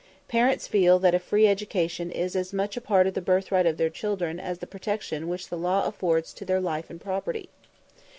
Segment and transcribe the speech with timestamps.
[0.27, 3.77] Parents feel that a free education is as much a part of the birthright of
[3.77, 7.49] their children as the protection which the law affords to their life and property.